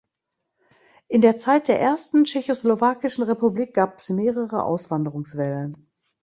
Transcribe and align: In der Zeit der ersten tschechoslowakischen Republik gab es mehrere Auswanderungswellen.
In 1.09 1.21
der 1.21 1.37
Zeit 1.37 1.67
der 1.67 1.79
ersten 1.79 2.23
tschechoslowakischen 2.23 3.23
Republik 3.23 3.75
gab 3.75 3.99
es 3.99 4.09
mehrere 4.09 4.63
Auswanderungswellen. 4.63 5.91